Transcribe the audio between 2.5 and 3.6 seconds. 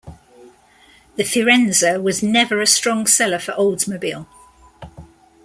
a strong seller for